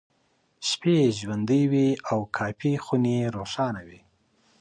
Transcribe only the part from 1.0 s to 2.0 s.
یې ژوندۍ وې